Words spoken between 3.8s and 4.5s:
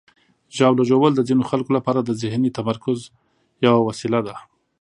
وسیله ده.